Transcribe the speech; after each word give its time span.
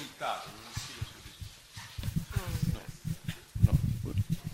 risultato. 0.00 0.48
No, 2.32 2.82
no. 3.60 3.78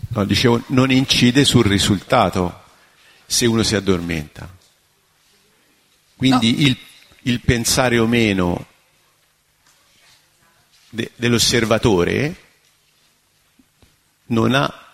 no, 0.09 0.25
dicevo, 0.25 0.63
non 0.67 0.91
incide 0.91 1.45
sul 1.45 1.65
risultato 1.65 2.63
se 3.25 3.45
uno 3.45 3.63
si 3.63 3.75
addormenta. 3.75 4.55
Quindi 6.15 6.51
no. 6.51 6.67
il, 6.67 6.77
il, 7.23 7.41
pensare 7.41 7.99
o 7.99 8.07
meno 8.07 8.65
de, 10.89 11.11
dell'osservatore 11.15 12.45
non 14.27 14.55
ha 14.55 14.85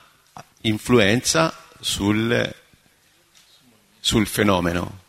influenza 0.61 1.57
sul, 1.79 2.53
sul 3.99 4.27
fenomeno. 4.27 5.01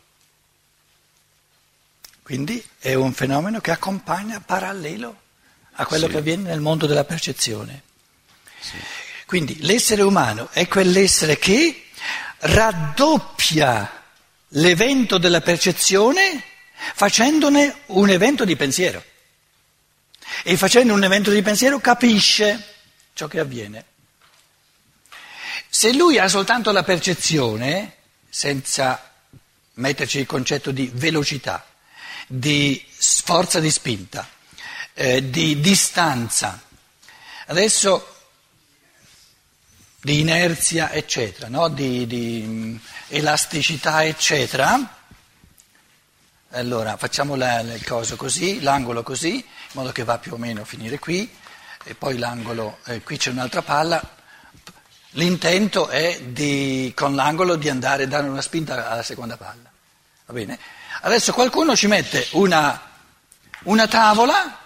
Quindi 2.23 2.63
è 2.79 2.95
un 2.95 3.13
fenomeno 3.13 3.59
che 3.59 3.69
accompagna 3.69 4.39
parallelo 4.39 5.23
a 5.75 5.85
quello 5.85 6.05
sì. 6.05 6.11
che 6.11 6.17
avviene 6.17 6.49
nel 6.49 6.59
mondo 6.59 6.85
della 6.85 7.03
percezione. 7.03 7.83
Sì. 8.59 8.77
Quindi 9.25 9.57
l'essere 9.61 10.01
umano 10.01 10.49
è 10.51 10.67
quell'essere 10.67 11.37
che 11.37 11.85
raddoppia 12.39 14.03
l'evento 14.49 15.17
della 15.17 15.41
percezione 15.41 16.43
facendone 16.93 17.81
un 17.87 18.09
evento 18.09 18.45
di 18.45 18.55
pensiero. 18.55 19.03
E 20.43 20.57
facendo 20.57 20.93
un 20.93 21.03
evento 21.03 21.31
di 21.31 21.41
pensiero 21.41 21.79
capisce 21.79 22.73
ciò 23.13 23.27
che 23.27 23.39
avviene. 23.39 23.85
Se 25.69 25.91
lui 25.93 26.19
ha 26.19 26.27
soltanto 26.27 26.71
la 26.71 26.83
percezione, 26.83 27.95
senza 28.29 29.11
metterci 29.73 30.19
il 30.19 30.25
concetto 30.25 30.71
di 30.71 30.89
velocità, 30.93 31.65
di 32.27 32.83
forza 32.97 33.59
di 33.59 33.69
spinta, 33.71 34.27
eh, 34.95 35.29
di 35.29 35.59
distanza, 35.59 36.59
adesso 37.45 38.13
di 40.01 40.21
inerzia, 40.21 40.91
eccetera, 40.91 41.47
no? 41.47 41.67
di, 41.67 42.07
di 42.07 42.43
mm, 42.43 42.75
elasticità, 43.09 44.03
eccetera, 44.03 44.97
allora 46.49 46.97
facciamo 46.97 47.35
la, 47.35 47.59
il 47.59 47.85
coso 47.85 48.15
così, 48.15 48.61
l'angolo 48.61 49.03
così, 49.03 49.35
in 49.35 49.43
modo 49.73 49.91
che 49.91 50.03
va 50.03 50.17
più 50.17 50.33
o 50.33 50.37
meno 50.37 50.61
a 50.61 50.65
finire 50.65 50.97
qui, 50.97 51.31
e 51.83 51.93
poi 51.93 52.17
l'angolo, 52.17 52.79
eh, 52.85 53.01
qui 53.01 53.17
c'è 53.17 53.29
un'altra 53.29 53.61
palla, 53.61 54.01
L'intento 55.15 55.87
è 55.87 56.19
di, 56.23 56.91
con 56.93 57.15
l'angolo 57.15 57.55
di 57.55 57.69
andare 57.69 58.03
a 58.03 58.07
dare 58.07 58.27
una 58.27 58.41
spinta 58.41 58.89
alla 58.89 59.03
seconda 59.03 59.37
palla. 59.37 59.71
Adesso 61.01 61.31
qualcuno 61.31 61.73
ci 61.73 61.87
mette 61.87 62.27
una, 62.31 62.81
una 63.63 63.87
tavola, 63.87 64.59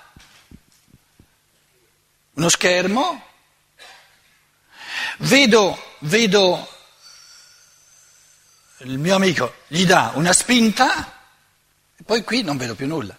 uno 2.39 2.47
schermo, 2.47 3.21
vedo, 5.17 5.77
vedo 5.99 6.67
il 8.77 8.97
mio 8.97 9.15
amico 9.15 9.55
gli 9.67 9.85
dà 9.85 10.13
una 10.15 10.31
spinta 10.31 11.19
e 11.97 12.03
poi 12.03 12.23
qui 12.23 12.41
non 12.41 12.55
vedo 12.55 12.75
più 12.75 12.87
nulla. 12.87 13.13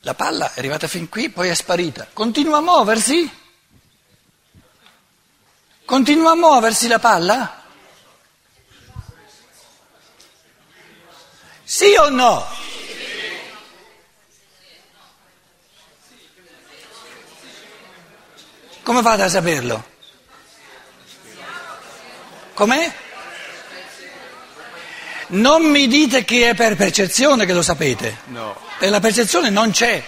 La 0.00 0.14
palla 0.14 0.52
è 0.52 0.58
arrivata 0.58 0.88
fin 0.88 1.08
qui, 1.08 1.30
poi 1.30 1.48
è 1.48 1.54
sparita. 1.54 2.08
Continua 2.12 2.56
a 2.56 2.60
muoversi? 2.60 3.38
Continua 5.84 6.32
a 6.32 6.36
muoversi 6.36 6.88
la 6.88 6.98
palla? 6.98 7.59
Sì 11.80 11.94
o 11.96 12.10
no? 12.10 12.46
Come 18.82 19.00
fate 19.00 19.22
a 19.22 19.28
saperlo? 19.30 19.82
Com'è? 22.52 22.92
Non 25.28 25.62
mi 25.62 25.86
dite 25.86 26.22
che 26.26 26.50
è 26.50 26.54
per 26.54 26.76
percezione 26.76 27.46
che 27.46 27.54
lo 27.54 27.62
sapete. 27.62 28.18
No. 28.26 28.60
E 28.78 28.90
la 28.90 29.00
percezione 29.00 29.48
non 29.48 29.70
c'è. 29.70 30.04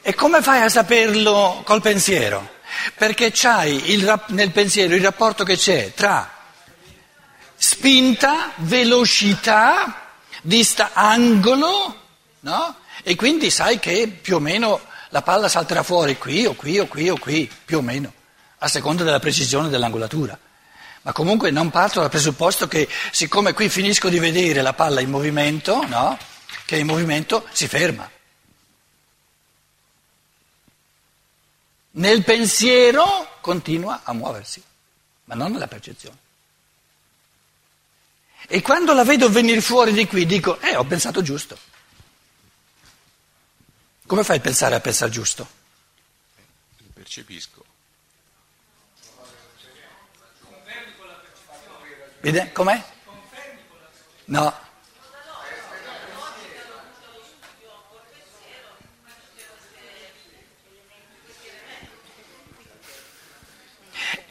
E 0.00 0.14
come 0.14 0.40
fai 0.40 0.62
a 0.62 0.70
saperlo 0.70 1.60
col 1.66 1.82
pensiero? 1.82 2.54
Perché 2.94 3.32
c'hai 3.34 3.92
il, 3.92 4.22
nel 4.28 4.50
pensiero 4.50 4.94
il 4.94 5.02
rapporto 5.02 5.44
che 5.44 5.58
c'è 5.58 5.92
tra 5.92 6.40
spinta, 7.62 8.50
velocità, 8.56 10.14
dista 10.42 10.90
angolo, 10.94 11.96
no? 12.40 12.76
E 13.04 13.14
quindi 13.14 13.50
sai 13.50 13.78
che 13.78 14.08
più 14.08 14.34
o 14.34 14.40
meno 14.40 14.80
la 15.10 15.22
palla 15.22 15.48
salterà 15.48 15.84
fuori 15.84 16.18
qui 16.18 16.44
o 16.44 16.54
qui 16.54 16.80
o 16.80 16.88
qui 16.88 17.08
o 17.08 17.16
qui, 17.16 17.48
più 17.64 17.78
o 17.78 17.80
meno, 17.80 18.12
a 18.58 18.66
seconda 18.66 19.04
della 19.04 19.20
precisione 19.20 19.68
dell'angolatura. 19.68 20.36
Ma 21.02 21.12
comunque 21.12 21.52
non 21.52 21.70
parto 21.70 22.00
dal 22.00 22.10
presupposto 22.10 22.66
che 22.66 22.88
siccome 23.12 23.52
qui 23.52 23.68
finisco 23.68 24.08
di 24.08 24.18
vedere 24.18 24.60
la 24.60 24.72
palla 24.72 25.00
in 25.00 25.10
movimento, 25.10 25.86
no? 25.86 26.18
che 26.66 26.78
in 26.78 26.86
movimento 26.86 27.46
si 27.52 27.68
ferma. 27.68 28.10
Nel 31.92 32.24
pensiero 32.24 33.38
continua 33.40 34.00
a 34.02 34.12
muoversi, 34.12 34.60
ma 35.26 35.36
non 35.36 35.52
nella 35.52 35.68
percezione. 35.68 36.30
E 38.48 38.60
quando 38.62 38.92
la 38.92 39.04
vedo 39.04 39.30
venire 39.30 39.60
fuori 39.60 39.92
di 39.92 40.06
qui 40.06 40.26
dico, 40.26 40.60
eh, 40.60 40.76
ho 40.76 40.84
pensato 40.84 41.22
giusto. 41.22 41.58
Come 44.06 44.24
fai 44.24 44.38
a 44.38 44.40
pensare 44.40 44.74
a 44.74 44.80
pensare 44.80 45.10
giusto? 45.10 45.48
Percepisco. 46.92 47.64
Vede? 52.20 52.52
Com'è? 52.52 52.84
No. 54.26 54.70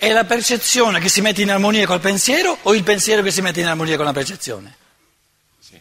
È 0.01 0.11
la 0.11 0.23
percezione 0.23 0.99
che 0.99 1.09
si 1.09 1.21
mette 1.21 1.43
in 1.43 1.51
armonia 1.51 1.85
col 1.85 1.99
pensiero 1.99 2.57
o 2.63 2.73
il 2.73 2.81
pensiero 2.81 3.21
che 3.21 3.29
si 3.29 3.39
mette 3.43 3.59
in 3.59 3.67
armonia 3.67 3.97
con 3.97 4.05
la 4.05 4.11
percezione? 4.11 4.75
Sì. 5.59 5.79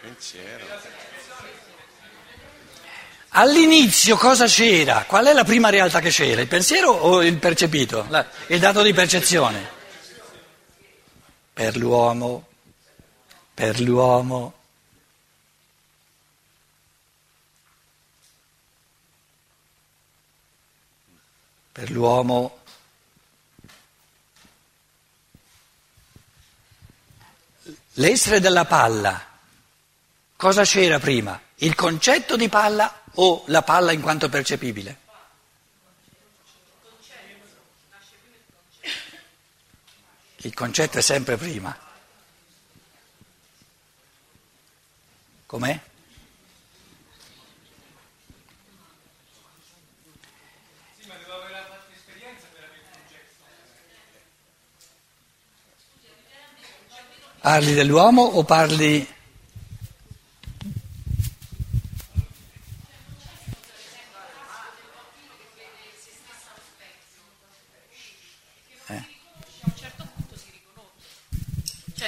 pensiero. 0.00 0.64
All'inizio 3.28 4.16
cosa 4.16 4.46
c'era? 4.46 5.04
Qual 5.06 5.26
è 5.26 5.34
la 5.34 5.44
prima 5.44 5.68
realtà 5.68 6.00
che 6.00 6.08
c'era? 6.08 6.40
Il 6.40 6.48
pensiero 6.48 6.90
o 6.90 7.22
il 7.22 7.36
percepito? 7.36 8.08
Il 8.46 8.60
dato 8.60 8.80
di 8.80 8.94
percezione? 8.94 9.68
Per 11.52 11.76
l'uomo, 11.76 12.46
per 13.62 13.78
l'uomo. 13.78 14.54
Per 21.70 21.90
l'uomo. 21.92 22.58
L'essere 27.92 28.40
della 28.40 28.64
palla, 28.64 29.24
cosa 30.34 30.64
c'era 30.64 30.98
prima? 30.98 31.40
Il 31.58 31.76
concetto 31.76 32.36
di 32.36 32.48
palla 32.48 33.02
o 33.14 33.44
la 33.46 33.62
palla 33.62 33.92
in 33.92 34.00
quanto 34.00 34.28
percepibile? 34.28 34.98
Il 40.38 40.52
concetto 40.52 40.98
è 40.98 41.00
sempre 41.00 41.36
prima. 41.36 41.90
Com'è? 45.52 45.78
Parli 57.42 57.74
dell'uomo 57.74 58.22
o 58.22 58.44
parli 58.44 59.06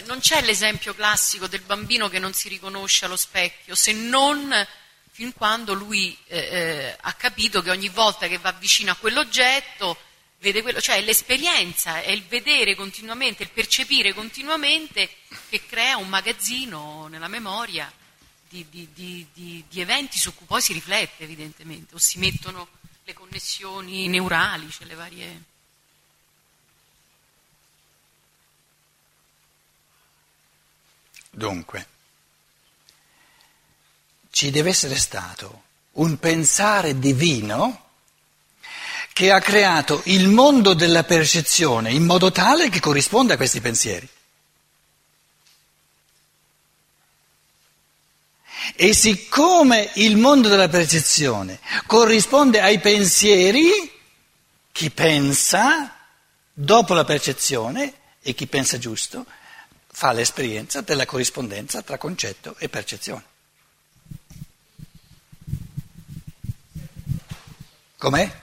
non 0.07 0.21
c'è 0.35 0.43
l'esempio 0.43 0.97
classico 0.97 1.47
del 1.47 1.61
bambino 1.61 2.09
che 2.09 2.19
non 2.19 2.33
si 2.33 2.49
riconosce 2.49 3.05
allo 3.05 3.15
specchio, 3.15 3.77
se 3.77 3.93
non 3.93 4.53
fin 5.13 5.33
quando 5.33 5.75
lui 5.75 6.19
eh, 6.27 6.39
eh, 6.39 6.97
ha 7.01 7.13
capito 7.13 7.63
che 7.63 7.71
ogni 7.71 7.89
volta 7.89 8.27
che 8.27 8.39
va 8.39 8.51
vicino 8.51 8.91
a 8.91 8.97
quell'oggetto 8.97 9.97
vede 10.41 10.61
quello, 10.61 10.81
cioè 10.81 10.97
è 10.97 11.03
l'esperienza, 11.03 12.03
è 12.03 12.11
il 12.11 12.25
vedere 12.25 12.75
continuamente, 12.75 13.45
il 13.45 13.51
percepire 13.51 14.13
continuamente 14.13 15.09
che 15.49 15.65
crea 15.67 15.99
un 15.99 16.09
magazzino 16.09 17.07
nella 17.07 17.29
memoria 17.29 17.93
di, 18.49 18.67
di, 18.69 18.89
di, 18.93 19.65
di 19.69 19.81
eventi 19.81 20.19
su 20.19 20.35
cui 20.35 20.47
poi 20.47 20.61
si 20.61 20.73
riflette 20.73 21.23
evidentemente, 21.23 21.95
o 21.95 21.99
si 21.99 22.19
mettono 22.19 22.67
le 23.05 23.13
connessioni 23.13 24.09
neurali, 24.09 24.69
cioè 24.69 24.89
le 24.89 24.95
varie... 24.97 25.43
Dunque, 31.35 31.87
ci 34.31 34.51
deve 34.51 34.71
essere 34.71 34.97
stato 34.97 35.63
un 35.93 36.19
pensare 36.19 36.99
divino 36.99 37.83
che 39.13 39.31
ha 39.31 39.41
creato 39.41 40.01
il 40.07 40.29
mondo 40.29 40.75
della 40.75 41.05
percezione 41.05 41.93
in 41.93 42.05
modo 42.05 42.31
tale 42.31 42.69
che 42.69 42.81
corrisponda 42.81 43.35
a 43.35 43.37
questi 43.37 43.61
pensieri. 43.61 44.09
E 48.77 48.95
siccome 48.95 49.91
il 49.95 50.17
mondo 50.17 50.49
della 50.49 50.69
percezione 50.69 51.61
corrisponde 51.87 52.61
ai 52.61 52.79
pensieri, 52.81 53.71
chi 54.73 54.91
pensa 54.91 55.97
dopo 56.53 56.95
la 56.95 57.05
percezione 57.05 57.93
e 58.21 58.35
chi 58.35 58.47
pensa 58.47 58.79
giusto 58.79 59.27
fa 59.97 60.11
l'esperienza 60.11 60.81
della 60.81 61.07
corrispondenza 61.07 61.81
tra 61.83 61.99
concetto 61.99 62.57
e 62.59 62.69
percezione. 62.69 63.23
Com'è? 67.97 68.43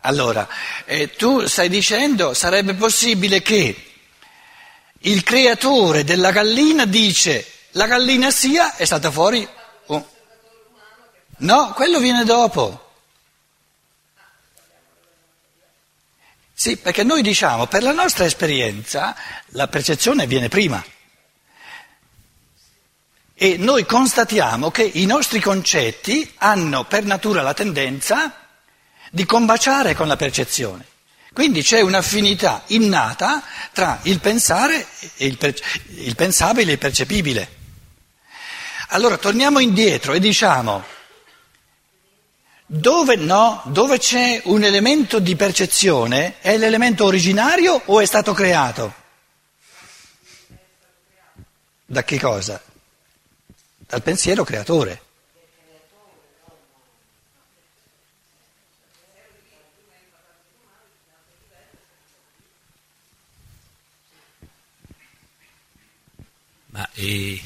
Allora, 0.00 0.46
eh, 0.84 1.10
tu 1.16 1.46
stai 1.46 1.68
dicendo 1.68 2.32
sarebbe 2.34 2.74
possibile 2.74 3.42
che 3.42 3.82
il 4.98 5.22
creatore 5.24 6.04
della 6.04 6.30
gallina 6.30 6.84
dice 6.84 7.44
la 7.72 7.86
gallina 7.86 8.30
sia 8.30 8.76
è 8.76 8.84
stata 8.84 9.10
fuori. 9.10 9.55
No, 11.38 11.72
quello 11.74 11.98
viene 11.98 12.24
dopo. 12.24 12.84
Sì, 16.58 16.78
perché 16.78 17.04
noi 17.04 17.20
diciamo, 17.20 17.66
per 17.66 17.82
la 17.82 17.92
nostra 17.92 18.24
esperienza, 18.24 19.14
la 19.48 19.68
percezione 19.68 20.26
viene 20.26 20.48
prima. 20.48 20.82
E 23.34 23.58
noi 23.58 23.84
constatiamo 23.84 24.70
che 24.70 24.82
i 24.82 25.04
nostri 25.04 25.40
concetti 25.40 26.32
hanno 26.38 26.84
per 26.84 27.04
natura 27.04 27.42
la 27.42 27.52
tendenza 27.52 28.32
di 29.10 29.26
combaciare 29.26 29.94
con 29.94 30.08
la 30.08 30.16
percezione. 30.16 30.86
Quindi 31.34 31.62
c'è 31.62 31.82
un'affinità 31.82 32.62
innata 32.68 33.42
tra 33.72 33.98
il 34.04 34.20
pensare, 34.20 34.86
il, 35.16 35.36
per, 35.36 35.54
il 35.88 36.14
pensabile 36.16 36.70
e 36.70 36.72
il 36.72 36.78
percepibile. 36.78 37.54
Allora 38.88 39.18
torniamo 39.18 39.58
indietro 39.58 40.14
e 40.14 40.20
diciamo, 40.20 40.82
dove, 42.66 43.14
no, 43.16 43.62
dove 43.66 43.98
c'è 43.98 44.42
un 44.44 44.64
elemento 44.64 45.20
di 45.20 45.36
percezione 45.36 46.40
è 46.40 46.56
l'elemento 46.56 47.04
originario 47.04 47.80
o 47.86 48.00
è 48.00 48.04
stato 48.04 48.32
creato? 48.32 49.04
Da 51.86 52.02
che 52.02 52.18
cosa? 52.18 52.60
Dal 53.78 54.02
pensiero 54.02 54.42
creatore. 54.42 55.02
Ma 66.76 66.86
eh, 66.92 67.40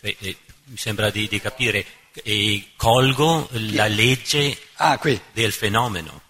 cioè, 0.00 0.16
eh, 0.18 0.36
mi 0.64 0.75
sembra 0.86 1.10
di, 1.10 1.26
di 1.26 1.40
capire 1.40 1.84
e 2.12 2.70
colgo 2.76 3.48
la 3.50 3.88
legge 3.88 4.56
ah, 4.74 5.00
del 5.32 5.50
fenomeno. 5.50 6.22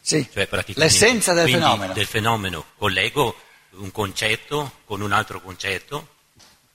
Sì, 0.00 0.28
cioè 0.32 0.48
l'essenza 0.74 1.32
del 1.32 1.50
fenomeno. 1.50 1.92
del 1.92 2.06
fenomeno. 2.06 2.64
Collego 2.78 3.36
un 3.70 3.90
concetto 3.90 4.78
con 4.84 5.00
un 5.00 5.10
altro 5.10 5.40
concetto 5.40 6.06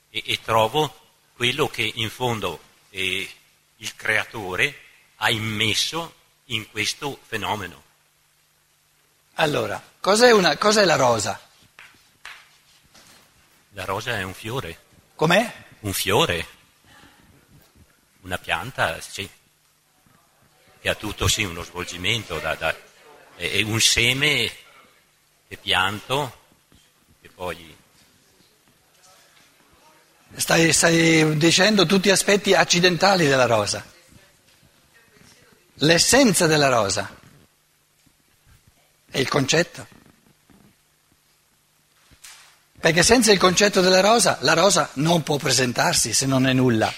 e, 0.10 0.22
e 0.26 0.40
trovo 0.44 0.94
quello 1.34 1.70
che 1.70 1.90
in 1.96 2.10
fondo 2.10 2.60
eh, 2.90 3.30
il 3.78 3.96
creatore 3.96 4.78
ha 5.16 5.30
immesso 5.30 6.14
in 6.48 6.70
questo 6.70 7.18
fenomeno. 7.26 7.82
Allora, 9.36 9.82
cos'è, 10.02 10.32
una, 10.32 10.58
cos'è 10.58 10.84
la 10.84 10.98
rosa? 10.98 11.40
La 13.70 13.86
rosa 13.86 14.18
è 14.18 14.24
un 14.24 14.34
fiore. 14.34 14.78
Com'è? 15.16 15.50
Un 15.80 15.94
fiore 15.94 16.60
una 18.22 18.38
pianta 18.38 19.00
sì, 19.02 19.30
che 20.80 20.90
ha 20.90 20.96
tutto 20.96 21.28
sì, 21.28 21.44
uno 21.44 21.64
svolgimento, 21.64 22.40
da, 22.40 22.56
da, 22.56 22.76
è, 23.36 23.62
un 23.62 23.80
seme 23.80 24.52
che 25.48 25.58
pianto 25.58 26.40
e 27.22 27.30
poi... 27.30 27.78
Stai, 30.34 30.72
stai 30.72 31.38
dicendo 31.38 31.86
tutti 31.86 32.08
gli 32.08 32.12
aspetti 32.12 32.54
accidentali 32.54 33.28
della 33.28 33.48
rosa, 33.48 33.86
l'essenza 35.74 36.48
della 36.48 36.70
rosa 36.70 37.20
è 39.10 39.18
il 39.18 39.28
concetto. 39.28 39.88
Perché 42.80 43.04
senza 43.04 43.32
il 43.32 43.38
concetto 43.38 43.82
della 43.82 44.00
rosa, 44.00 44.38
la 44.42 44.54
rosa 44.54 44.90
non 44.94 45.22
può 45.22 45.36
presentarsi 45.36 46.14
se 46.14 46.26
non 46.26 46.48
è 46.48 46.54
nulla. 46.54 46.92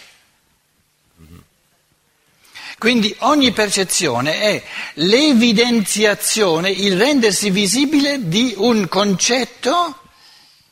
Quindi 2.83 3.15
ogni 3.19 3.53
percezione 3.53 4.41
è 4.41 4.63
l'evidenziazione, 4.95 6.69
il 6.69 6.97
rendersi 6.97 7.49
visibile 7.49 8.27
di 8.27 8.53
un 8.57 8.89
concetto, 8.89 10.01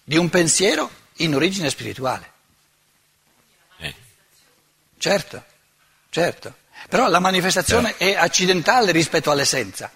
di 0.04 0.18
un 0.18 0.28
pensiero 0.28 0.92
in 1.20 1.36
origine 1.36 1.70
spirituale. 1.70 2.32
Eh. 3.78 3.96
Certo, 4.98 5.42
certo. 6.10 6.54
Però 6.90 7.08
la 7.08 7.20
manifestazione 7.20 7.94
Però... 7.94 8.12
è 8.12 8.16
accidentale 8.18 8.92
rispetto 8.92 9.32
all'essenza. 9.32 9.90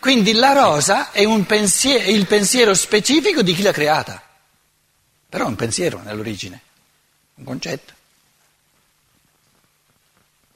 Quindi 0.00 0.32
la 0.32 0.54
rosa 0.54 1.12
è, 1.12 1.24
pensiero, 1.44 2.02
è 2.02 2.08
il 2.08 2.26
pensiero 2.26 2.74
specifico 2.74 3.42
di 3.42 3.54
chi 3.54 3.62
l'ha 3.62 3.70
creata. 3.70 4.20
Però 5.28 5.44
è 5.44 5.46
un 5.46 5.54
pensiero 5.54 6.00
nell'origine, 6.02 6.60
un 7.36 7.44
concetto. 7.44 7.93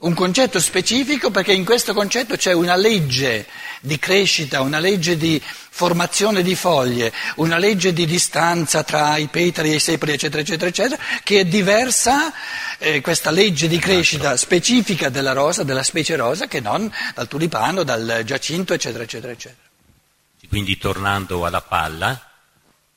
Un 0.09 0.15
concetto 0.15 0.59
specifico 0.59 1.31
perché 1.31 1.53
in 1.53 1.67
questo 1.67 1.93
concetto 1.93 2.35
c'è 2.35 2.55
una 2.55 2.77
legge 2.77 3.47
di 3.83 3.99
crescita, 3.99 4.62
una 4.62 4.79
legge 4.79 5.19
di 5.19 5.38
formazione 5.45 6.43
di 6.43 6.55
foglie, 6.55 7.12
una 7.37 7.59
legge 7.59 7.93
di 7.93 8.07
distanza 8.07 8.83
tra 8.85 9.19
i 9.19 9.27
petali 9.27 9.71
e 9.71 9.75
i 9.75 9.81
sepoli, 9.81 10.12
eccetera, 10.12 10.41
eccetera, 10.41 10.71
eccetera, 10.71 11.03
che 11.23 11.41
è 11.41 11.45
diversa, 11.45 12.33
eh, 12.79 13.03
questa 13.03 13.31
legge 13.31 13.69
di 13.69 13.79
crescita 13.79 14.35
specifica 14.38 15.11
della 15.11 15.33
rosa, 15.33 15.62
della 15.62 15.83
specie 15.83 16.17
rosa, 16.17 16.47
che 16.47 16.61
non 16.61 16.91
dal 17.15 17.29
tulipano, 17.29 17.83
dal 17.83 18.23
giacinto, 18.25 18.73
eccetera, 18.73 19.05
eccetera, 19.05 19.33
eccetera. 19.33 19.69
Quindi 20.49 20.79
tornando 20.79 21.45
alla 21.45 21.61
palla, 21.61 22.31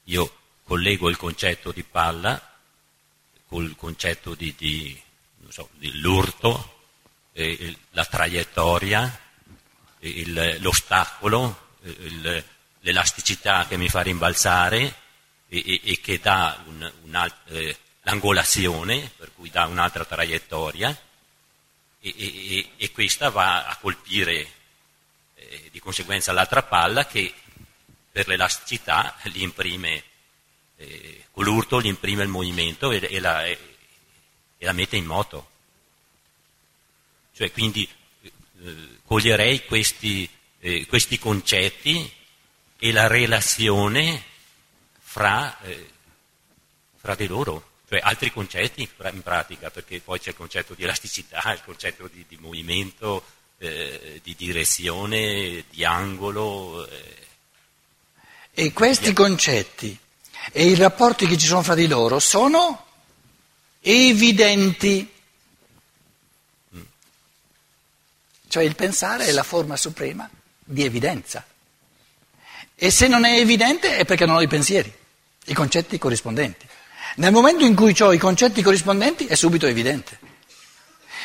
io 0.06 0.34
collego 0.64 1.10
il 1.10 1.18
concetto 1.18 1.74
di 1.74 1.84
palla 1.84 2.42
col 3.50 3.76
concetto 3.76 4.34
di, 4.34 4.56
di, 4.58 4.98
so, 5.50 5.68
di 5.78 6.00
l'urto, 6.00 6.80
eh, 7.34 7.78
la 7.92 8.06
traiettoria, 8.06 9.20
il, 10.00 10.58
l'ostacolo, 10.60 11.78
il, 11.82 12.44
l'elasticità 12.82 13.68
che 13.68 13.78
mi 13.78 13.90
fa 13.90 14.02
rimbalzare 14.02 14.96
e, 15.48 15.64
e, 15.66 15.82
e 15.84 16.00
che 16.02 16.20
dà 16.20 16.64
un, 16.66 16.92
un, 17.04 17.32
eh, 17.48 17.78
l'angolazione, 18.04 19.12
per 19.16 19.32
cui 19.36 19.50
dà 19.50 19.66
un'altra 19.66 20.06
traiettoria, 20.06 20.96
e, 22.04 22.70
e 22.78 22.92
questa 22.92 23.30
va 23.30 23.68
a 23.68 23.76
colpire 23.78 24.52
eh, 25.36 25.70
di 25.72 25.80
conseguenza 25.80 26.32
l'altra 26.32 26.64
palla 26.64 27.06
che 27.06 27.32
per 28.12 28.28
l'elasticità 28.28 29.16
gli 29.24 29.42
imprime, 29.42 30.04
eh, 30.78 31.26
con 31.32 31.44
l'urto 31.44 31.80
gli 31.80 31.86
imprime 31.86 32.24
il 32.24 32.30
movimento 32.30 32.92
e, 32.92 33.20
la, 33.20 33.46
e 33.46 33.58
la 34.58 34.74
mette 34.74 34.98
in 34.98 35.06
moto. 35.06 35.51
Cioè, 37.42 37.52
quindi 37.52 37.90
eh, 38.22 38.76
coglierei 39.04 39.66
questi, 39.66 40.30
eh, 40.60 40.86
questi, 40.86 41.18
concetti 41.18 42.08
e 42.78 42.92
la 42.92 43.08
relazione 43.08 44.24
fra, 45.00 45.60
eh, 45.62 45.90
fra 46.98 47.16
di 47.16 47.26
loro 47.26 47.70
cioè 47.90 48.00
altri 48.04 48.32
concetti 48.32 48.88
in 49.12 49.24
pratica, 49.24 49.72
perché 49.72 50.02
poi 50.02 50.20
c'è 50.20 50.30
il 50.30 50.36
concetto 50.36 50.76
di 50.76 50.84
elasticità, 50.84 51.52
il 51.52 51.64
concetto 51.66 52.08
di, 52.14 52.24
di 52.28 52.38
movimento, 52.40 53.26
eh, 53.58 54.20
di 54.22 54.36
direzione, 54.36 55.64
di 55.72 55.84
angolo. 55.84 56.88
Eh. 56.88 57.28
E 58.54 58.72
questi 58.72 59.14
concetti 59.14 59.98
e 60.52 60.66
i 60.68 60.76
rapporti 60.76 61.26
che 61.26 61.40
ci 61.40 61.48
sono 61.48 61.64
fra 61.64 61.74
di 61.74 61.88
loro 61.88 62.20
sono 62.20 62.86
evidenti. 63.82 65.12
Cioè 68.52 68.64
il 68.64 68.76
pensare 68.76 69.28
è 69.28 69.32
la 69.32 69.44
forma 69.44 69.78
suprema 69.78 70.30
di 70.62 70.84
evidenza. 70.84 71.42
E 72.76 72.92
se 72.92 73.08
non 73.08 73.24
è 73.24 73.40
evidente 73.40 73.96
è 73.96 74.04
perché 74.04 74.26
non 74.26 74.36
ho 74.36 74.42
i 74.42 74.48
pensieri, 74.50 74.94
i 75.46 75.54
concetti 75.54 75.98
corrispondenti. 75.98 76.68
Nel 77.16 77.32
momento 77.32 77.64
in 77.64 77.74
cui 77.76 77.96
ho 77.98 78.12
i 78.12 78.18
concetti 78.18 78.62
corrispondenti 78.62 79.26
è 79.26 79.36
subito 79.36 79.68
evidente. 79.68 80.20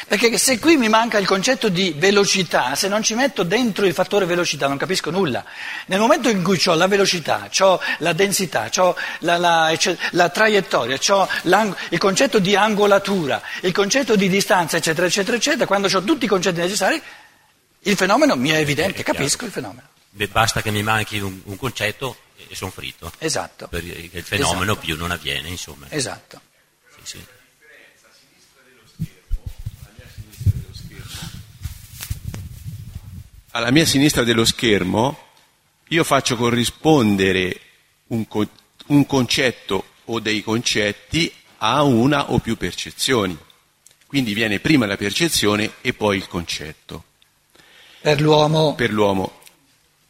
Perché 0.09 0.38
se 0.38 0.59
qui 0.59 0.76
mi 0.76 0.88
manca 0.88 1.19
il 1.19 1.26
concetto 1.26 1.69
di 1.69 1.95
velocità, 1.97 2.75
se 2.75 2.88
non 2.88 3.03
ci 3.03 3.15
metto 3.15 3.43
dentro 3.43 3.87
il 3.87 3.95
fattore 3.95 4.25
velocità 4.25 4.69
non 4.69 4.76
capisco 4.76 5.11
nulla. 5.11 5.45
Nel 5.87 5.99
momento 5.99 6.29
in 6.29 6.43
cui 6.43 6.61
ho 6.67 6.75
la 6.75 6.87
velocità, 6.87 7.50
ho 7.59 7.81
la 7.99 8.12
densità, 8.12 8.71
ho 8.76 8.97
la, 9.21 9.37
la, 9.37 9.76
la 10.11 10.29
traiettoria, 10.29 10.99
ho 11.09 11.29
il 11.91 11.99
concetto 11.99 12.38
di 12.38 12.55
angolatura, 12.55 13.43
il 13.62 13.73
concetto 13.73 14.17
di 14.17 14.29
distanza, 14.29 14.76
eccetera, 14.76 15.07
eccetera, 15.07 15.37
eccetera, 15.37 15.67
quando 15.67 15.88
ho 15.88 16.03
tutti 16.03 16.25
i 16.25 16.29
concetti 16.29 16.61
necessari, 16.61 17.00
il 17.81 17.97
fenomeno 17.97 18.37
mi 18.37 18.50
è 18.50 18.59
evidente, 18.59 19.03
capisco 19.03 19.45
il 19.45 19.50
fenomeno. 19.50 19.88
Basta 20.11 20.62
che 20.62 20.71
mi 20.71 20.83
manchi 20.83 21.19
un, 21.19 21.41
un 21.45 21.57
concetto 21.57 22.17
e 22.49 22.55
sono 22.55 22.71
fritto. 22.71 23.12
Esatto. 23.19 23.67
Perché 23.69 24.11
il 24.12 24.23
fenomeno 24.23 24.73
esatto. 24.73 24.87
più 24.87 24.97
non 24.97 25.11
avviene, 25.11 25.49
insomma. 25.49 25.87
Esatto. 25.91 26.41
Sì, 26.95 27.00
sì. 27.19 27.26
Alla 33.56 33.70
mia 33.70 33.86
sinistra 33.86 34.22
dello 34.22 34.44
schermo 34.44 35.18
io 35.88 36.04
faccio 36.04 36.36
corrispondere 36.36 37.58
un, 38.08 38.28
co- 38.28 38.46
un 38.88 39.06
concetto 39.06 39.82
o 40.04 40.20
dei 40.20 40.42
concetti 40.42 41.32
a 41.56 41.82
una 41.82 42.32
o 42.32 42.38
più 42.38 42.58
percezioni. 42.58 43.34
Quindi 44.06 44.34
viene 44.34 44.60
prima 44.60 44.84
la 44.84 44.98
percezione 44.98 45.76
e 45.80 45.94
poi 45.94 46.18
il 46.18 46.28
concetto. 46.28 47.04
Per 48.02 48.20
l'uomo. 48.20 48.75
Per 48.75 48.92
l'uomo. 48.92 49.40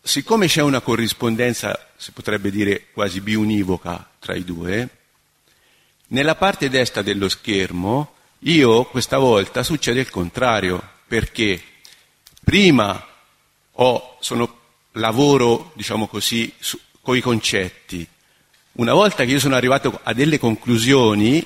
Siccome 0.02 0.48
c'è 0.48 0.62
una 0.62 0.80
corrispondenza 0.80 1.90
si 1.96 2.10
potrebbe 2.10 2.50
dire 2.50 2.86
quasi 2.92 3.20
biunivoca 3.20 4.10
tra 4.18 4.34
i 4.34 4.42
due, 4.42 4.88
nella 6.08 6.34
parte 6.34 6.68
destra 6.68 7.00
dello 7.00 7.28
schermo 7.28 8.14
io 8.40 8.86
questa 8.86 9.18
volta 9.18 9.62
succede 9.62 10.00
il 10.00 10.10
contrario, 10.10 10.82
perché 11.06 11.62
prima 12.42 13.14
ho, 13.76 14.16
sono, 14.20 14.64
lavoro, 14.92 15.72
diciamo 15.74 16.06
così, 16.06 16.52
con 17.00 17.16
i 17.16 17.20
concetti. 17.20 18.06
Una 18.72 18.92
volta 18.92 19.24
che 19.24 19.30
io 19.30 19.38
sono 19.38 19.54
arrivato 19.54 20.00
a 20.02 20.12
delle 20.12 20.38
conclusioni, 20.38 21.44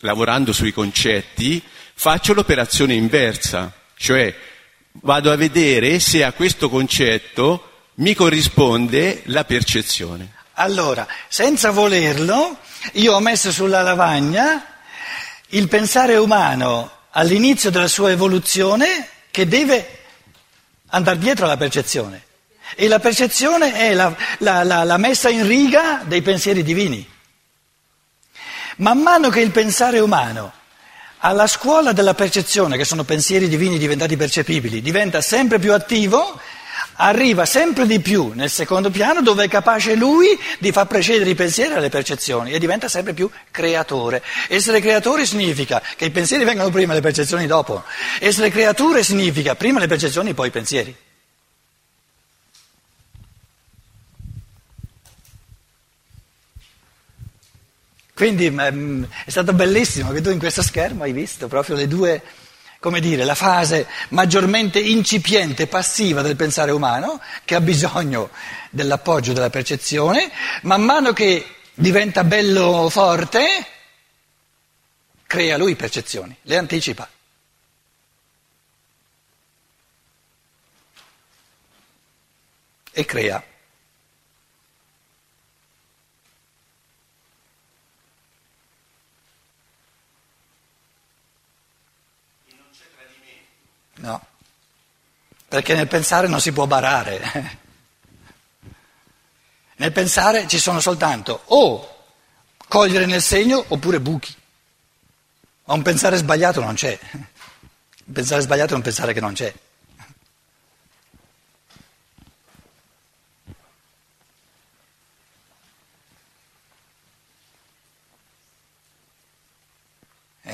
lavorando 0.00 0.52
sui 0.52 0.72
concetti, 0.72 1.62
faccio 1.94 2.34
l'operazione 2.34 2.94
inversa, 2.94 3.72
cioè 3.96 4.34
vado 5.02 5.30
a 5.30 5.36
vedere 5.36 6.00
se 6.00 6.24
a 6.24 6.32
questo 6.32 6.68
concetto 6.68 7.62
mi 7.94 8.14
corrisponde 8.14 9.22
la 9.26 9.44
percezione. 9.44 10.34
Allora, 10.54 11.06
senza 11.28 11.70
volerlo, 11.70 12.58
io 12.94 13.14
ho 13.14 13.20
messo 13.20 13.52
sulla 13.52 13.82
lavagna 13.82 14.64
il 15.50 15.68
pensare 15.68 16.16
umano 16.16 16.90
all'inizio 17.10 17.70
della 17.70 17.88
sua 17.88 18.10
evoluzione 18.10 19.08
che 19.30 19.46
deve 19.46 19.97
andare 20.88 21.18
dietro 21.18 21.44
alla 21.44 21.56
percezione. 21.56 22.24
E 22.74 22.86
la 22.86 22.98
percezione 22.98 23.72
è 23.72 23.94
la, 23.94 24.14
la, 24.38 24.62
la, 24.62 24.84
la 24.84 24.96
messa 24.98 25.28
in 25.28 25.46
riga 25.46 26.02
dei 26.04 26.22
pensieri 26.22 26.62
divini. 26.62 27.06
Man 28.76 28.98
mano 28.98 29.28
che 29.30 29.40
il 29.40 29.50
pensare 29.50 29.98
umano 29.98 30.52
alla 31.18 31.46
scuola 31.46 31.92
della 31.92 32.14
percezione, 32.14 32.76
che 32.76 32.84
sono 32.84 33.04
pensieri 33.04 33.48
divini 33.48 33.78
diventati 33.78 34.16
percepibili, 34.16 34.80
diventa 34.80 35.20
sempre 35.20 35.58
più 35.58 35.72
attivo, 35.72 36.40
arriva 37.00 37.44
sempre 37.44 37.86
di 37.86 38.00
più 38.00 38.32
nel 38.34 38.50
secondo 38.50 38.90
piano 38.90 39.22
dove 39.22 39.44
è 39.44 39.48
capace 39.48 39.94
lui 39.94 40.38
di 40.58 40.72
far 40.72 40.86
precedere 40.86 41.30
i 41.30 41.34
pensieri 41.34 41.74
alle 41.74 41.88
percezioni 41.88 42.52
e 42.52 42.58
diventa 42.58 42.88
sempre 42.88 43.12
più 43.12 43.30
creatore. 43.50 44.22
Essere 44.48 44.80
creatore 44.80 45.26
significa 45.26 45.82
che 45.96 46.06
i 46.06 46.10
pensieri 46.10 46.44
vengano 46.44 46.70
prima 46.70 46.92
e 46.92 46.96
le 46.96 47.02
percezioni 47.02 47.46
dopo. 47.46 47.82
Essere 48.20 48.50
creature 48.50 49.02
significa 49.02 49.54
prima 49.54 49.78
le 49.78 49.86
percezioni 49.86 50.30
e 50.30 50.34
poi 50.34 50.48
i 50.48 50.52
pensieri. 50.52 50.96
Quindi 58.18 58.50
mm, 58.50 59.04
è 59.26 59.30
stato 59.30 59.52
bellissimo 59.52 60.10
che 60.10 60.20
tu 60.20 60.30
in 60.30 60.40
questo 60.40 60.60
schermo 60.60 61.04
hai 61.04 61.12
visto 61.12 61.46
proprio 61.46 61.76
le 61.76 61.86
due 61.86 62.20
come 62.78 63.00
dire, 63.00 63.24
la 63.24 63.34
fase 63.34 63.86
maggiormente 64.10 64.78
incipiente, 64.78 65.66
passiva 65.66 66.22
del 66.22 66.36
pensare 66.36 66.70
umano, 66.70 67.20
che 67.44 67.54
ha 67.54 67.60
bisogno 67.60 68.30
dell'appoggio 68.70 69.32
della 69.32 69.50
percezione, 69.50 70.30
man 70.62 70.82
mano 70.82 71.12
che 71.12 71.44
diventa 71.74 72.24
bello 72.24 72.88
forte, 72.88 73.66
crea 75.26 75.56
lui 75.56 75.74
percezioni, 75.74 76.36
le 76.42 76.56
anticipa. 76.56 77.08
E 82.92 83.04
crea. 83.04 83.42
No, 93.98 94.26
perché 95.48 95.74
nel 95.74 95.88
pensare 95.88 96.28
non 96.28 96.40
si 96.40 96.52
può 96.52 96.66
barare. 96.66 97.66
Nel 99.78 99.92
pensare 99.92 100.48
ci 100.48 100.58
sono 100.58 100.80
soltanto 100.80 101.42
o 101.46 101.96
cogliere 102.66 103.06
nel 103.06 103.22
segno 103.22 103.64
oppure 103.68 104.00
buchi. 104.00 104.34
Ma 105.64 105.74
un 105.74 105.82
pensare 105.82 106.16
sbagliato 106.16 106.60
non 106.60 106.74
c'è. 106.74 106.98
Un 107.12 108.12
pensare 108.12 108.40
sbagliato 108.40 108.72
è 108.72 108.76
un 108.76 108.82
pensare 108.82 109.12
che 109.12 109.20
non 109.20 109.34
c'è. 109.34 109.54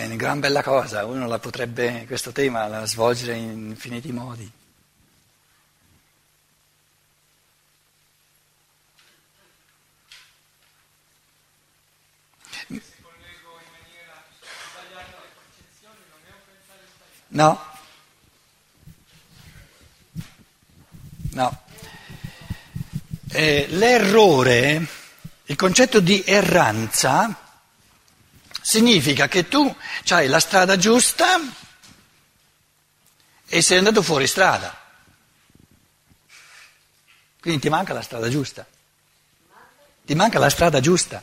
Una 0.07 0.17
gran 0.17 0.41
bella 0.41 0.63
cosa, 0.63 1.05
uno 1.07 1.27
la 1.27 1.39
potrebbe, 1.39 2.05
questo 2.07 2.31
tema, 2.31 2.67
la 2.67 2.85
svolgere 2.87 3.37
in 3.37 3.69
infiniti 3.69 4.13
modi. 4.13 4.51
No. 17.29 17.61
No. 21.33 21.63
Eh, 23.33 23.67
l'errore, 23.71 24.87
il 25.47 25.57
concetto 25.57 25.99
di 25.99 26.23
erranza, 26.25 27.44
significa 28.65 29.29
che 29.29 29.47
tu 29.47 29.77
hai 30.09 30.27
la 30.27 30.41
strada 30.41 30.79
giusta 30.79 31.39
e 33.47 33.61
sei 33.61 33.77
andato 33.77 34.01
fuori 34.01 34.27
strada. 34.27 34.75
Quindi 37.41 37.61
ti 37.61 37.69
manca 37.69 37.93
la 37.93 38.01
strada 38.01 38.31
giusta. 38.31 38.67
Ti 40.07 40.15
manca 40.15 40.39
la 40.39 40.49
strada 40.49 40.81
giusta. 40.81 41.23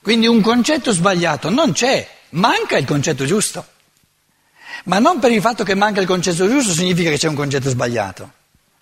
Quindi 0.00 0.28
un 0.28 0.40
concetto 0.40 0.92
sbagliato 0.92 1.50
non 1.50 1.72
c'è, 1.72 2.08
manca 2.30 2.76
il 2.76 2.86
concetto 2.86 3.24
giusto. 3.24 3.66
Ma 4.84 5.00
non 5.00 5.18
per 5.18 5.32
il 5.32 5.40
fatto 5.40 5.64
che 5.64 5.74
manca 5.74 6.00
il 6.00 6.06
concetto 6.06 6.48
giusto 6.48 6.72
significa 6.72 7.10
che 7.10 7.18
c'è 7.18 7.26
un 7.26 7.34
concetto 7.34 7.68
sbagliato. 7.68 8.32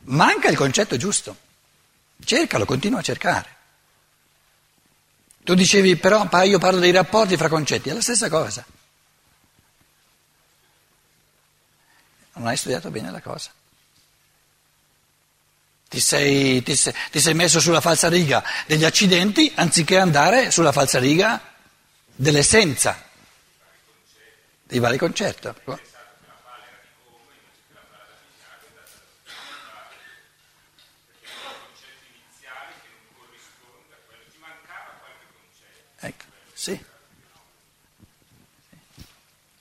Manca 0.01 0.51
il 0.51 0.57
concetto 0.57 0.99
giusto. 0.99 1.44
Cercalo, 2.25 2.65
continua 2.65 3.01
a 3.01 3.03
cercare. 3.03 3.49
Tu 5.45 5.55
dicevi 5.55 5.97
però 5.97 6.27
io 6.43 6.59
parlo 6.59 6.81
dei 6.81 6.91
rapporti 6.91 7.37
fra 7.37 7.49
concetti, 7.49 7.91
è 7.91 7.93
la 7.93 8.01
stessa 8.01 8.31
cosa. 8.31 8.65
Non 12.35 12.47
hai 12.47 12.57
studiato 12.57 12.91
bene 12.91 13.11
la 13.11 13.21
cosa. 13.21 13.51
Ti 15.87 16.01
sei, 16.01 16.63
ti, 16.63 16.75
sei, 16.75 16.95
ti 17.11 17.21
sei, 17.21 17.35
messo 17.35 17.61
sulla 17.61 17.81
falsa 17.81 18.09
riga 18.09 18.43
degli 18.67 18.85
accidenti 18.85 19.53
anziché 19.55 19.99
andare 19.99 20.51
sulla 20.51 20.73
falsa 20.73 20.99
riga 20.99 21.41
dell'essenza 22.15 23.01
dei 24.65 24.79
vari 24.79 24.97
concetti. 24.99 25.49
Sì. 36.65 36.81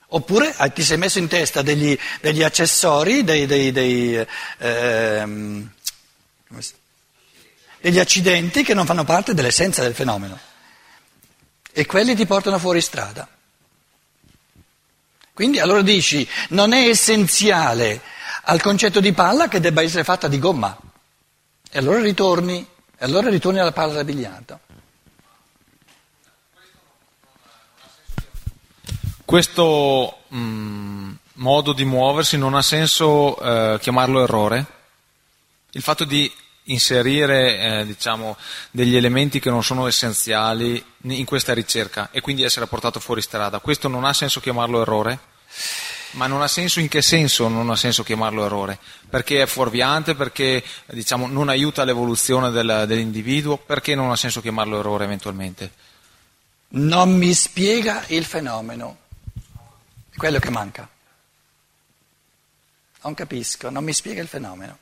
Oppure 0.06 0.54
ti 0.72 0.82
sei 0.82 0.96
messo 0.96 1.18
in 1.18 1.28
testa 1.28 1.60
degli, 1.60 1.98
degli 2.22 2.42
accessori, 2.42 3.24
dei, 3.24 3.44
dei, 3.44 3.72
dei, 3.72 4.26
ehm, 4.58 5.70
degli 7.80 7.98
accidenti 7.98 8.62
che 8.62 8.72
non 8.72 8.86
fanno 8.86 9.04
parte 9.04 9.34
dell'essenza 9.34 9.82
del 9.82 9.94
fenomeno 9.94 10.38
e 11.72 11.84
quelli 11.84 12.14
ti 12.14 12.24
portano 12.24 12.58
fuori 12.58 12.80
strada. 12.80 13.28
Quindi 15.34 15.58
allora 15.58 15.82
dici, 15.82 16.26
non 16.50 16.72
è 16.72 16.88
essenziale 16.88 18.00
al 18.44 18.62
concetto 18.62 19.00
di 19.00 19.12
palla 19.12 19.48
che 19.48 19.60
debba 19.60 19.82
essere 19.82 20.04
fatta 20.04 20.28
di 20.28 20.38
gomma. 20.38 20.78
E 21.70 21.78
allora 21.78 22.00
ritorni, 22.00 22.64
e 22.96 23.04
allora 23.04 23.28
ritorni 23.28 23.58
alla 23.58 23.72
palla 23.72 23.94
da 23.94 24.04
biliardo. 24.04 24.60
Questo 29.24 30.18
mh, 30.28 30.38
mm, 30.38 31.12
modo 31.34 31.72
di 31.72 31.84
muoversi 31.84 32.36
non 32.36 32.54
ha 32.54 32.62
senso 32.62 33.38
eh, 33.40 33.78
chiamarlo 33.80 34.22
errore? 34.22 34.66
Il 35.72 35.82
fatto 35.82 36.04
di 36.04 36.30
inserire 36.64 37.58
eh, 37.58 37.86
diciamo, 37.86 38.36
degli 38.70 38.96
elementi 38.96 39.40
che 39.40 39.50
non 39.50 39.64
sono 39.64 39.86
essenziali 39.86 40.82
in 41.02 41.24
questa 41.24 41.52
ricerca 41.52 42.10
e 42.10 42.20
quindi 42.20 42.42
essere 42.42 42.66
portato 42.66 43.00
fuori 43.00 43.22
strada, 43.22 43.58
questo 43.58 43.88
non 43.88 44.04
ha 44.04 44.12
senso 44.12 44.40
chiamarlo 44.40 44.82
errore? 44.82 45.18
Ma 46.12 46.26
non 46.26 46.42
ha 46.42 46.48
senso 46.48 46.78
in 46.78 46.88
che 46.88 47.02
senso 47.02 47.48
non 47.48 47.70
ha 47.70 47.76
senso 47.76 48.04
chiamarlo 48.04 48.44
errore? 48.44 48.78
Perché 49.08 49.42
è 49.42 49.46
fuorviante, 49.46 50.14
perché 50.14 50.62
diciamo, 50.86 51.26
non 51.26 51.48
aiuta 51.48 51.82
l'evoluzione 51.82 52.50
del, 52.50 52.84
dell'individuo, 52.86 53.56
perché 53.56 53.94
non 53.94 54.10
ha 54.10 54.16
senso 54.16 54.40
chiamarlo 54.40 54.78
errore 54.78 55.04
eventualmente? 55.04 55.72
Non 56.68 57.16
mi 57.16 57.32
spiega 57.34 58.04
il 58.08 58.24
fenomeno. 58.24 58.98
È 60.14 60.16
quello 60.16 60.38
che 60.38 60.50
manca. 60.50 60.88
Non 63.02 63.14
capisco, 63.14 63.68
non 63.68 63.82
mi 63.82 63.92
spiega 63.92 64.22
il 64.22 64.28
fenomeno. 64.28 64.78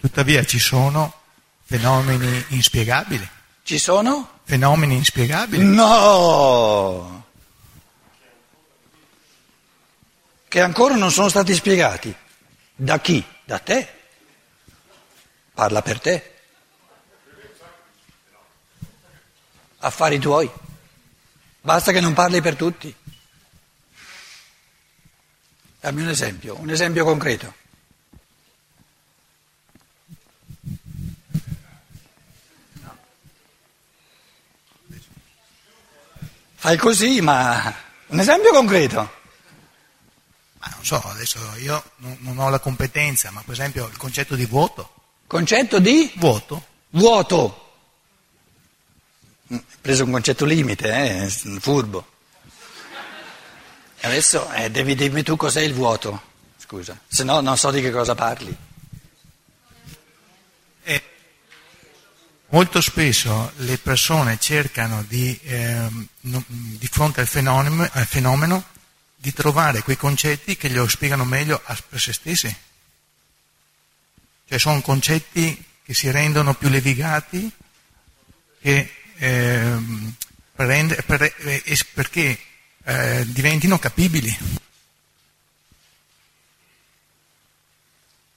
Tuttavia 0.00 0.42
ci 0.44 0.58
sono 0.58 1.12
fenomeni 1.64 2.44
inspiegabili. 2.48 3.28
Ci 3.62 3.78
sono? 3.78 4.40
Fenomeni 4.44 4.94
inspiegabili. 4.94 5.62
No! 5.62 7.26
Che 10.48 10.60
ancora 10.62 10.94
non 10.94 11.12
sono 11.12 11.28
stati 11.28 11.54
spiegati. 11.54 12.14
Da 12.74 12.98
chi? 12.98 13.22
Da 13.44 13.58
te. 13.58 13.94
Parla 15.52 15.82
per 15.82 16.00
te. 16.00 16.37
Affari 19.78 20.18
tuoi. 20.18 20.50
Basta 21.60 21.92
che 21.92 22.00
non 22.00 22.14
parli 22.14 22.40
per 22.40 22.56
tutti. 22.56 22.94
Dammi 25.80 26.02
un 26.02 26.08
esempio, 26.08 26.58
un 26.58 26.70
esempio 26.70 27.04
concreto. 27.04 27.54
Fai 36.54 36.76
così, 36.76 37.20
ma 37.20 37.72
un 38.06 38.18
esempio 38.18 38.50
concreto. 38.50 38.96
Ma 40.58 40.66
non 40.74 40.84
so, 40.84 41.00
adesso 41.04 41.38
io 41.58 41.92
non 41.98 42.38
ho 42.38 42.48
la 42.48 42.58
competenza, 42.58 43.30
ma 43.30 43.42
per 43.42 43.52
esempio 43.52 43.86
il 43.86 43.96
concetto 43.96 44.34
di 44.34 44.44
vuoto. 44.44 44.92
Concetto 45.26 45.78
di? 45.78 46.12
Vuoto. 46.16 46.66
Vuoto 46.90 47.67
preso 49.80 50.04
un 50.04 50.10
concetto 50.10 50.44
limite, 50.44 50.92
eh? 50.92 51.28
furbo. 51.60 52.06
Adesso 54.00 54.50
eh, 54.52 54.70
devi 54.70 54.94
dirmi 54.94 55.22
tu 55.22 55.36
cos'è 55.36 55.60
il 55.60 55.74
vuoto, 55.74 56.22
scusa, 56.58 56.98
se 57.06 57.24
no 57.24 57.40
non 57.40 57.56
so 57.56 57.70
di 57.70 57.80
che 57.80 57.90
cosa 57.90 58.14
parli. 58.14 58.56
Eh, 60.84 61.02
molto 62.48 62.80
spesso 62.80 63.52
le 63.56 63.76
persone 63.78 64.38
cercano 64.38 65.02
di, 65.02 65.38
eh, 65.42 65.88
no, 66.20 66.44
di 66.46 66.86
fronte 66.86 67.22
al 67.22 67.26
fenomeno, 67.26 67.88
al 67.90 68.06
fenomeno, 68.06 68.64
di 69.16 69.32
trovare 69.32 69.82
quei 69.82 69.96
concetti 69.96 70.56
che 70.56 70.68
glielo 70.68 70.86
spiegano 70.86 71.24
meglio 71.24 71.60
per 71.88 72.00
se 72.00 72.12
stessi. 72.12 72.56
Cioè 74.46 74.58
sono 74.58 74.80
concetti 74.80 75.64
che 75.82 75.92
si 75.92 76.08
rendono 76.10 76.54
più 76.54 76.68
levigati, 76.68 77.50
che 78.60 78.92
eh, 79.18 79.76
per, 80.54 81.04
per, 81.04 81.22
eh, 81.22 81.62
perché 81.92 82.38
eh, 82.84 83.24
diventino 83.26 83.78
capibili. 83.78 84.36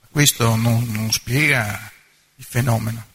Questo 0.10 0.56
non, 0.56 0.84
non 0.92 1.12
spiega 1.12 1.92
il 2.36 2.46
fenomeno. 2.46 3.10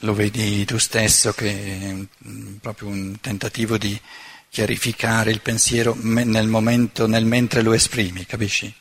Lo 0.00 0.14
vedi 0.14 0.64
tu 0.64 0.78
stesso 0.78 1.32
che 1.32 1.80
è 1.80 1.90
un, 1.90 2.58
proprio 2.60 2.88
un 2.88 3.18
tentativo 3.20 3.78
di 3.78 4.00
chiarificare 4.48 5.30
il 5.30 5.40
pensiero 5.40 5.96
nel 5.98 6.46
momento, 6.46 7.06
nel 7.06 7.24
mentre 7.24 7.62
lo 7.62 7.72
esprimi, 7.72 8.24
capisci? 8.26 8.72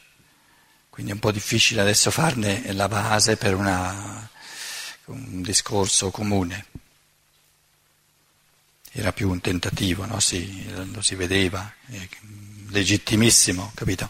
Quindi 0.90 1.12
è 1.12 1.16
un 1.16 1.22
po' 1.22 1.32
difficile 1.32 1.82
adesso 1.82 2.12
farne 2.12 2.72
la 2.74 2.88
base 2.88 3.36
per 3.38 3.56
una 3.56 4.30
un 5.08 5.42
discorso 5.42 6.10
comune. 6.12 6.66
Era 8.92 9.12
più 9.12 9.30
un 9.30 9.42
tentativo, 9.42 10.06
no? 10.06 10.20
si, 10.20 10.66
lo 10.92 11.02
si 11.02 11.16
vedeva, 11.16 11.72
legittimissimo, 12.70 13.72
capito? 13.76 14.10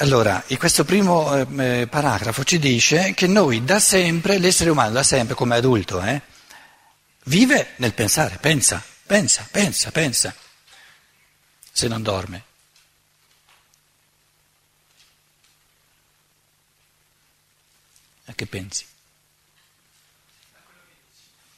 Allora, 0.00 0.44
questo 0.56 0.84
primo 0.84 1.34
eh, 1.36 1.86
paragrafo 1.90 2.44
ci 2.44 2.58
dice 2.58 3.14
che 3.14 3.26
noi 3.26 3.64
da 3.64 3.80
sempre, 3.80 4.38
l'essere 4.38 4.70
umano 4.70 4.92
da 4.92 5.02
sempre 5.02 5.34
come 5.34 5.56
adulto, 5.56 6.00
eh, 6.00 6.22
vive 7.24 7.74
nel 7.76 7.92
pensare, 7.94 8.38
pensa, 8.40 8.82
pensa, 9.04 9.46
pensa, 9.50 9.90
pensa, 9.90 10.34
se 11.72 11.88
non 11.88 12.02
dorme. 12.02 12.44
A 18.28 18.34
che 18.34 18.46
pensi? 18.46 18.84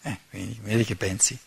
Eh, 0.03 0.19
vedi 0.31 0.85
che 0.85 0.97
pensi? 0.97 1.39